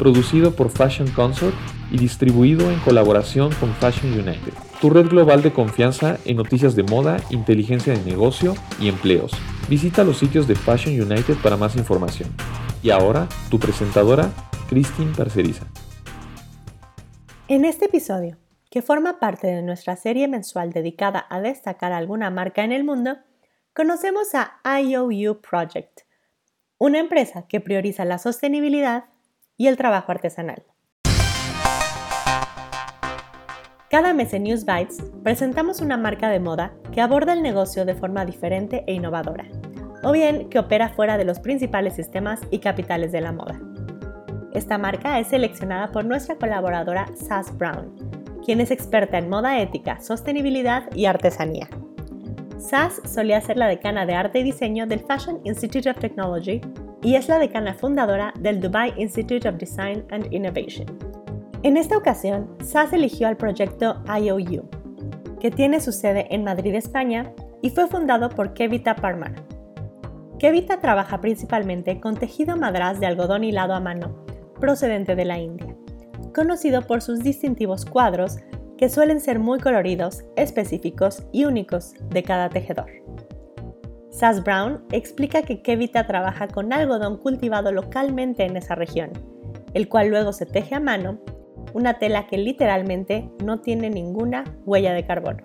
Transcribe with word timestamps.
producido 0.00 0.56
por 0.56 0.70
Fashion 0.70 1.10
Consort 1.10 1.54
y 1.90 1.98
distribuido 1.98 2.70
en 2.70 2.80
colaboración 2.80 3.52
con 3.60 3.74
Fashion 3.74 4.10
United, 4.14 4.54
tu 4.80 4.88
red 4.88 5.06
global 5.08 5.42
de 5.42 5.52
confianza 5.52 6.16
en 6.24 6.38
noticias 6.38 6.74
de 6.74 6.84
moda, 6.84 7.18
inteligencia 7.28 7.92
de 7.92 8.02
negocio 8.02 8.54
y 8.80 8.88
empleos. 8.88 9.30
Visita 9.68 10.02
los 10.02 10.16
sitios 10.16 10.48
de 10.48 10.54
Fashion 10.54 10.98
United 10.98 11.36
para 11.42 11.58
más 11.58 11.76
información. 11.76 12.30
Y 12.82 12.88
ahora, 12.88 13.28
tu 13.50 13.58
presentadora, 13.58 14.30
Christine 14.70 15.12
Parceriza. 15.14 15.66
En 17.46 17.66
este 17.66 17.84
episodio, 17.84 18.38
que 18.70 18.80
forma 18.80 19.20
parte 19.20 19.48
de 19.48 19.60
nuestra 19.60 19.96
serie 19.96 20.28
mensual 20.28 20.72
dedicada 20.72 21.26
a 21.28 21.42
destacar 21.42 21.92
alguna 21.92 22.30
marca 22.30 22.64
en 22.64 22.72
el 22.72 22.84
mundo, 22.84 23.18
conocemos 23.74 24.28
a 24.34 24.80
IOU 24.80 25.42
Project, 25.42 26.00
una 26.78 27.00
empresa 27.00 27.46
que 27.46 27.60
prioriza 27.60 28.06
la 28.06 28.16
sostenibilidad 28.16 29.04
y 29.60 29.66
el 29.66 29.76
trabajo 29.76 30.10
artesanal. 30.10 30.62
Cada 33.90 34.14
mes 34.14 34.32
en 34.32 34.44
News 34.44 34.64
Bites 34.64 35.04
presentamos 35.22 35.82
una 35.82 35.98
marca 35.98 36.30
de 36.30 36.40
moda 36.40 36.72
que 36.92 37.02
aborda 37.02 37.34
el 37.34 37.42
negocio 37.42 37.84
de 37.84 37.94
forma 37.94 38.24
diferente 38.24 38.84
e 38.86 38.94
innovadora, 38.94 39.44
o 40.02 40.12
bien 40.12 40.48
que 40.48 40.58
opera 40.58 40.88
fuera 40.88 41.18
de 41.18 41.26
los 41.26 41.40
principales 41.40 41.94
sistemas 41.94 42.40
y 42.50 42.60
capitales 42.60 43.12
de 43.12 43.20
la 43.20 43.32
moda. 43.32 43.60
Esta 44.54 44.78
marca 44.78 45.18
es 45.18 45.26
seleccionada 45.26 45.92
por 45.92 46.06
nuestra 46.06 46.36
colaboradora 46.36 47.10
Sass 47.14 47.54
Brown, 47.58 47.94
quien 48.42 48.62
es 48.62 48.70
experta 48.70 49.18
en 49.18 49.28
moda 49.28 49.60
ética, 49.60 50.00
sostenibilidad 50.00 50.84
y 50.94 51.04
artesanía. 51.04 51.68
Sass 52.56 53.02
solía 53.04 53.38
ser 53.42 53.58
la 53.58 53.68
decana 53.68 54.06
de 54.06 54.14
arte 54.14 54.38
y 54.38 54.42
diseño 54.42 54.86
del 54.86 55.00
Fashion 55.00 55.38
Institute 55.44 55.90
of 55.90 55.98
Technology 55.98 56.62
y 57.02 57.14
es 57.14 57.28
la 57.28 57.38
decana 57.38 57.74
fundadora 57.74 58.32
del 58.38 58.60
Dubai 58.60 58.92
Institute 58.96 59.48
of 59.48 59.56
Design 59.56 60.04
and 60.10 60.32
Innovation. 60.32 60.86
En 61.62 61.76
esta 61.76 61.96
ocasión, 61.96 62.56
SAS 62.62 62.92
eligió 62.92 63.28
al 63.28 63.36
proyecto 63.36 64.02
IOU, 64.06 64.68
que 65.40 65.50
tiene 65.50 65.80
su 65.80 65.92
sede 65.92 66.26
en 66.30 66.44
Madrid, 66.44 66.74
España, 66.74 67.32
y 67.62 67.70
fue 67.70 67.86
fundado 67.86 68.30
por 68.30 68.54
Kevita 68.54 68.96
Parmar. 68.96 69.34
Kevita 70.38 70.80
trabaja 70.80 71.20
principalmente 71.20 72.00
con 72.00 72.16
tejido 72.16 72.56
madrás 72.56 72.98
de 72.98 73.06
algodón 73.06 73.44
hilado 73.44 73.74
a 73.74 73.80
mano, 73.80 74.24
procedente 74.58 75.16
de 75.16 75.24
la 75.26 75.38
India, 75.38 75.76
conocido 76.34 76.82
por 76.82 77.02
sus 77.02 77.20
distintivos 77.20 77.84
cuadros 77.84 78.38
que 78.78 78.88
suelen 78.88 79.20
ser 79.20 79.38
muy 79.38 79.58
coloridos, 79.58 80.24
específicos 80.36 81.24
y 81.32 81.44
únicos 81.44 81.92
de 82.08 82.22
cada 82.22 82.48
tejedor. 82.48 82.90
Sass 84.10 84.42
Brown 84.42 84.84
explica 84.90 85.42
que 85.42 85.62
Kevita 85.62 86.06
trabaja 86.06 86.48
con 86.48 86.72
algodón 86.72 87.16
cultivado 87.16 87.70
localmente 87.70 88.44
en 88.44 88.56
esa 88.56 88.74
región, 88.74 89.12
el 89.72 89.88
cual 89.88 90.08
luego 90.08 90.32
se 90.32 90.46
teje 90.46 90.74
a 90.74 90.80
mano, 90.80 91.20
una 91.74 91.98
tela 91.98 92.26
que 92.26 92.36
literalmente 92.36 93.30
no 93.44 93.60
tiene 93.60 93.88
ninguna 93.88 94.44
huella 94.66 94.92
de 94.94 95.06
carbono. 95.06 95.44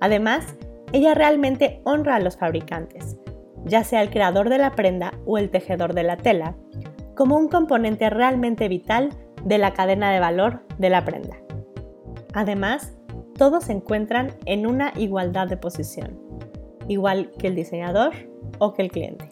Además, 0.00 0.56
ella 0.92 1.12
realmente 1.12 1.82
honra 1.84 2.16
a 2.16 2.20
los 2.20 2.38
fabricantes, 2.38 3.18
ya 3.66 3.84
sea 3.84 4.00
el 4.02 4.08
creador 4.08 4.48
de 4.48 4.56
la 4.56 4.74
prenda 4.74 5.12
o 5.26 5.36
el 5.36 5.50
tejedor 5.50 5.92
de 5.92 6.02
la 6.02 6.16
tela, 6.16 6.56
como 7.14 7.36
un 7.36 7.48
componente 7.48 8.08
realmente 8.08 8.68
vital 8.68 9.10
de 9.44 9.58
la 9.58 9.74
cadena 9.74 10.10
de 10.10 10.20
valor 10.20 10.62
de 10.78 10.88
la 10.88 11.04
prenda. 11.04 11.36
Además, 12.32 12.96
todos 13.36 13.64
se 13.64 13.72
encuentran 13.72 14.32
en 14.46 14.66
una 14.66 14.94
igualdad 14.96 15.46
de 15.46 15.58
posición 15.58 16.29
igual 16.90 17.30
que 17.38 17.46
el 17.46 17.54
diseñador 17.54 18.12
o 18.58 18.74
que 18.74 18.82
el 18.82 18.90
cliente. 18.90 19.30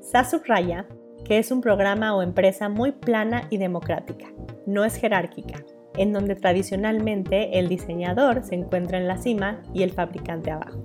SAS 0.00 0.30
subraya 0.30 0.86
que 1.24 1.36
es 1.36 1.50
un 1.50 1.60
programa 1.60 2.16
o 2.16 2.22
empresa 2.22 2.70
muy 2.70 2.92
plana 2.92 3.42
y 3.50 3.58
democrática, 3.58 4.26
no 4.64 4.82
es 4.86 4.96
jerárquica, 4.96 5.62
en 5.98 6.14
donde 6.14 6.36
tradicionalmente 6.36 7.58
el 7.58 7.68
diseñador 7.68 8.42
se 8.42 8.54
encuentra 8.54 8.96
en 8.96 9.06
la 9.06 9.18
cima 9.18 9.62
y 9.74 9.82
el 9.82 9.90
fabricante 9.90 10.50
abajo. 10.50 10.80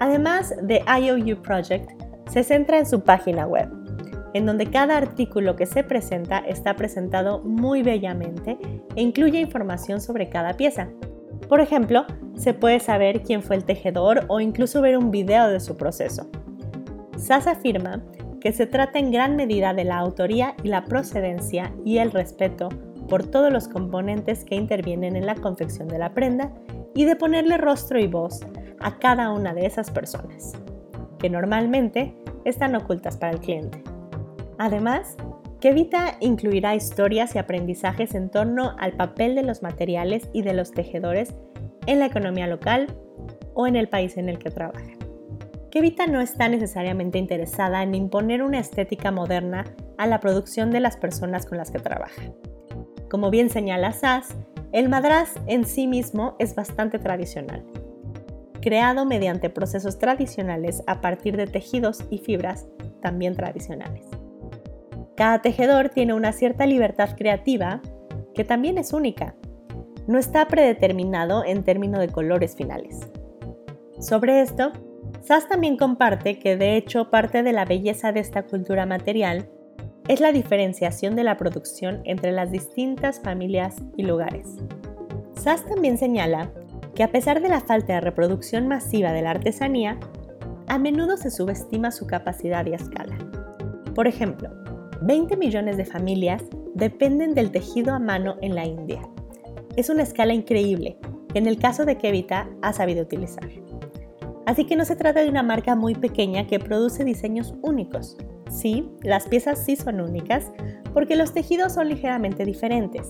Además 0.00 0.54
de 0.62 0.82
IOU 0.86 1.42
Project, 1.42 1.90
se 2.30 2.42
centra 2.42 2.78
en 2.78 2.86
su 2.86 3.02
página 3.02 3.46
web, 3.46 3.68
en 4.32 4.46
donde 4.46 4.70
cada 4.70 4.96
artículo 4.96 5.56
que 5.56 5.66
se 5.66 5.84
presenta 5.84 6.38
está 6.38 6.74
presentado 6.74 7.40
muy 7.42 7.82
bellamente 7.82 8.56
e 8.96 9.02
incluye 9.02 9.40
información 9.40 10.00
sobre 10.00 10.30
cada 10.30 10.54
pieza. 10.54 10.88
Por 11.48 11.60
ejemplo, 11.60 12.06
se 12.36 12.54
puede 12.54 12.80
saber 12.80 13.22
quién 13.22 13.42
fue 13.42 13.56
el 13.56 13.64
tejedor 13.64 14.24
o 14.28 14.40
incluso 14.40 14.80
ver 14.80 14.96
un 14.96 15.10
video 15.10 15.48
de 15.48 15.60
su 15.60 15.76
proceso. 15.76 16.28
SAS 17.16 17.46
afirma 17.46 18.02
que 18.40 18.52
se 18.52 18.66
trata 18.66 18.98
en 18.98 19.12
gran 19.12 19.36
medida 19.36 19.74
de 19.74 19.84
la 19.84 19.98
autoría 19.98 20.56
y 20.62 20.68
la 20.68 20.84
procedencia 20.84 21.72
y 21.84 21.98
el 21.98 22.10
respeto 22.10 22.68
por 23.08 23.24
todos 23.24 23.52
los 23.52 23.68
componentes 23.68 24.44
que 24.44 24.56
intervienen 24.56 25.16
en 25.16 25.26
la 25.26 25.36
confección 25.36 25.86
de 25.86 25.98
la 25.98 26.14
prenda 26.14 26.52
y 26.94 27.04
de 27.04 27.14
ponerle 27.14 27.58
rostro 27.58 28.00
y 28.00 28.06
voz 28.06 28.40
a 28.80 28.98
cada 28.98 29.30
una 29.30 29.54
de 29.54 29.66
esas 29.66 29.90
personas, 29.90 30.52
que 31.18 31.30
normalmente 31.30 32.16
están 32.44 32.74
ocultas 32.74 33.16
para 33.16 33.32
el 33.32 33.40
cliente. 33.40 33.82
Además, 34.58 35.16
Kevita 35.62 36.16
incluirá 36.18 36.74
historias 36.74 37.36
y 37.36 37.38
aprendizajes 37.38 38.16
en 38.16 38.30
torno 38.30 38.74
al 38.80 38.94
papel 38.94 39.36
de 39.36 39.44
los 39.44 39.62
materiales 39.62 40.28
y 40.32 40.42
de 40.42 40.54
los 40.54 40.72
tejedores 40.72 41.36
en 41.86 42.00
la 42.00 42.06
economía 42.06 42.48
local 42.48 42.96
o 43.54 43.68
en 43.68 43.76
el 43.76 43.88
país 43.88 44.16
en 44.16 44.28
el 44.28 44.40
que 44.40 44.50
trabaja. 44.50 44.90
Kevita 45.70 46.08
no 46.08 46.20
está 46.20 46.48
necesariamente 46.48 47.18
interesada 47.18 47.84
en 47.84 47.94
imponer 47.94 48.42
una 48.42 48.58
estética 48.58 49.12
moderna 49.12 49.64
a 49.98 50.08
la 50.08 50.18
producción 50.18 50.72
de 50.72 50.80
las 50.80 50.96
personas 50.96 51.46
con 51.46 51.58
las 51.58 51.70
que 51.70 51.78
trabaja. 51.78 52.22
Como 53.08 53.30
bien 53.30 53.48
señala 53.48 53.92
Sass, 53.92 54.34
el 54.72 54.88
madras 54.88 55.34
en 55.46 55.64
sí 55.64 55.86
mismo 55.86 56.34
es 56.40 56.56
bastante 56.56 56.98
tradicional, 56.98 57.64
creado 58.60 59.04
mediante 59.04 59.48
procesos 59.48 60.00
tradicionales 60.00 60.82
a 60.88 61.00
partir 61.00 61.36
de 61.36 61.46
tejidos 61.46 62.04
y 62.10 62.18
fibras 62.18 62.66
también 63.00 63.36
tradicionales. 63.36 64.21
Cada 65.16 65.42
tejedor 65.42 65.90
tiene 65.90 66.14
una 66.14 66.32
cierta 66.32 66.66
libertad 66.66 67.10
creativa 67.16 67.80
que 68.34 68.44
también 68.44 68.78
es 68.78 68.92
única 68.92 69.34
no 70.06 70.18
está 70.18 70.46
predeterminado 70.48 71.44
en 71.44 71.62
términos 71.64 72.00
de 72.00 72.08
colores 72.08 72.56
finales. 72.56 73.00
Sobre 74.00 74.40
esto, 74.40 74.72
Sass 75.20 75.48
también 75.48 75.76
comparte 75.76 76.38
que 76.38 76.56
de 76.56 76.76
hecho 76.76 77.10
parte 77.10 77.42
de 77.42 77.52
la 77.52 77.64
belleza 77.64 78.12
de 78.12 78.20
esta 78.20 78.44
cultura 78.44 78.86
material 78.86 79.48
es 80.08 80.20
la 80.20 80.32
diferenciación 80.32 81.14
de 81.14 81.22
la 81.22 81.36
producción 81.36 82.00
entre 82.04 82.32
las 82.32 82.50
distintas 82.50 83.20
familias 83.20 83.76
y 83.96 84.02
lugares. 84.02 84.56
Sass 85.34 85.64
también 85.64 85.96
señala 85.98 86.50
que 86.94 87.04
a 87.04 87.12
pesar 87.12 87.40
de 87.40 87.48
la 87.48 87.60
falta 87.60 87.94
de 87.94 88.00
reproducción 88.00 88.66
masiva 88.66 89.12
de 89.12 89.22
la 89.22 89.30
artesanía, 89.30 89.98
a 90.66 90.78
menudo 90.78 91.16
se 91.16 91.30
subestima 91.30 91.92
su 91.92 92.06
capacidad 92.06 92.66
y 92.66 92.74
escala. 92.74 93.16
Por 93.94 94.08
ejemplo, 94.08 94.50
20 95.02 95.36
millones 95.36 95.76
de 95.76 95.84
familias 95.84 96.42
dependen 96.74 97.34
del 97.34 97.50
tejido 97.50 97.92
a 97.94 97.98
mano 97.98 98.36
en 98.40 98.54
la 98.54 98.64
India 98.64 99.02
es 99.76 99.88
una 99.88 100.02
escala 100.02 100.34
increíble 100.34 100.98
que 101.32 101.38
en 101.38 101.46
el 101.46 101.58
caso 101.58 101.84
de 101.84 101.96
Kevita 101.96 102.48
ha 102.60 102.72
sabido 102.72 103.02
utilizar. 103.02 103.48
Así 104.44 104.66
que 104.66 104.76
no 104.76 104.84
se 104.84 104.96
trata 104.96 105.22
de 105.22 105.28
una 105.28 105.42
marca 105.42 105.74
muy 105.74 105.94
pequeña 105.94 106.46
que 106.46 106.58
produce 106.58 107.04
diseños 107.04 107.54
únicos. 107.62 108.16
Sí, 108.50 108.90
las 109.02 109.26
piezas 109.26 109.64
sí 109.64 109.76
son 109.76 110.00
únicas 110.00 110.52
porque 110.92 111.16
los 111.16 111.32
tejidos 111.32 111.72
son 111.72 111.88
ligeramente 111.88 112.44
diferentes. 112.44 113.08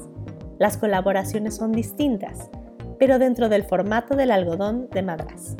Las 0.58 0.76
colaboraciones 0.76 1.56
son 1.56 1.72
distintas, 1.72 2.48
pero 2.98 3.18
dentro 3.18 3.48
del 3.48 3.64
formato 3.64 4.14
del 4.14 4.30
algodón 4.30 4.88
de 4.90 5.02
madras. 5.02 5.56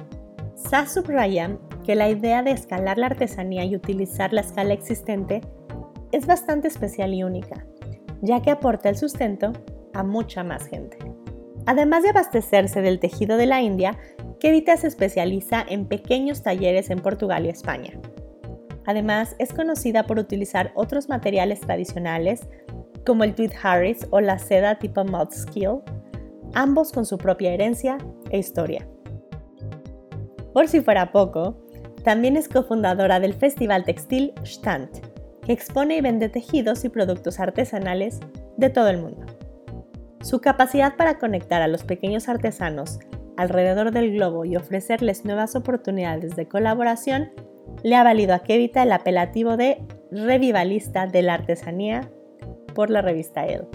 Sass 0.55 0.93
subraya 0.93 1.59
que 1.85 1.97
la 1.97 2.09
idea 2.09 2.45
de 2.45 2.53
escalar 2.53 2.99
la 2.99 3.07
artesanía 3.07 3.65
y 3.65 3.75
utilizar 3.75 4.33
la 4.33 4.43
escala 4.43 4.73
existente 4.75 5.41
es 6.13 6.27
bastante 6.27 6.69
especial 6.69 7.13
y 7.15 7.25
única, 7.25 7.67
ya 8.21 8.41
que 8.41 8.51
aporta 8.51 8.89
el 8.89 8.97
sustento 8.97 9.53
a 9.95 10.03
mucha 10.03 10.45
más 10.45 10.67
gente. 10.67 10.99
Además 11.67 12.03
de 12.03 12.11
abastecerse 12.11 12.83
del 12.83 13.01
tejido 13.01 13.37
de 13.37 13.47
la 13.47 13.63
India, 13.63 13.99
Kevita 14.41 14.77
se 14.77 14.89
especializa 14.89 15.65
en 15.69 15.87
pequeños 15.87 16.43
talleres 16.43 16.91
en 16.91 17.01
Portugal 17.01 17.47
y 17.47 17.49
España. 17.49 17.93
Además, 18.87 19.37
es 19.39 19.53
conocida 19.53 20.07
por 20.07 20.19
utilizar 20.19 20.73
otros 20.75 21.09
materiales 21.09 21.61
tradicionales 21.61 22.49
como 23.07 23.25
el 23.25 23.35
tweed 23.35 23.53
harris 23.63 24.07
o 24.11 24.21
la 24.21 24.39
seda 24.39 24.79
tipo 24.79 25.05
skill, 25.31 25.81
ambos 26.55 26.93
con 26.93 27.07
su 27.07 27.19
propia 27.19 27.53
herencia 27.53 27.99
e 28.31 28.39
historia. 28.39 28.89
Por 30.53 30.69
si 30.69 30.81
fuera 30.81 31.13
poco, 31.13 31.57
también 32.05 32.37
es 32.37 32.49
cofundadora 32.49 33.21
del 33.21 33.35
Festival 33.35 33.85
Textil 33.85 34.33
Stand, 34.45 35.12
que 35.45 35.53
expone 35.53 35.97
y 35.97 36.01
vende 36.01 36.29
tejidos 36.29 36.85
y 36.85 36.89
productos 36.89 37.41
artesanales 37.41 38.21
de 38.57 38.71
todo 38.71 38.89
el 38.89 39.01
mundo. 39.01 39.27
Su 40.21 40.41
capacidad 40.41 40.97
para 40.97 41.19
conectar 41.19 41.63
a 41.63 41.69
los 41.69 41.83
pequeños 41.83 42.29
artesanos 42.29 43.01
alrededor 43.37 43.91
del 43.91 44.13
globo 44.13 44.45
y 44.45 44.57
ofrecerles 44.57 45.25
nuevas 45.25 45.57
oportunidades 45.57 46.37
de 46.37 46.47
colaboración 46.47 47.31
le 47.83 47.97
ha 47.97 48.05
valido 48.05 48.35
a 48.35 48.41
Kevita 48.41 48.83
el 48.83 48.93
apelativo 48.93 49.57
de 49.57 49.85
revivalista 50.11 51.07
de 51.07 51.23
la 51.23 51.35
artesanía 51.35 52.09
por 52.75 52.91
la 52.91 53.03
revista 53.03 53.45
Elle. 53.47 53.67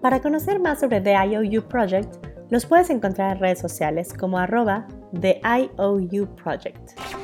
Para 0.00 0.20
conocer 0.20 0.58
más 0.58 0.80
sobre 0.80 1.00
The 1.00 1.14
IOU 1.14 1.68
Project, 1.68 2.14
los 2.50 2.66
puedes 2.66 2.90
encontrar 2.90 3.36
en 3.36 3.40
redes 3.40 3.58
sociales 3.58 4.12
como 4.12 4.38
arroba 4.38 4.86
The 5.18 5.40
IOU 5.44 6.26
Project. 6.36 7.23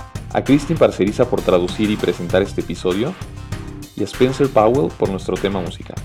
a 0.33 0.43
Christine 0.43 0.79
Parceriza 0.79 1.29
por 1.29 1.41
traducir 1.41 1.89
y 1.89 1.97
presentar 1.97 2.41
este 2.41 2.61
episodio 2.61 3.13
y 3.95 4.01
a 4.01 4.05
Spencer 4.05 4.49
Powell 4.49 4.91
por 4.97 5.09
nuestro 5.09 5.35
tema 5.35 5.61
musical. 5.61 5.97